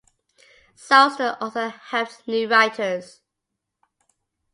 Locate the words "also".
1.39-1.69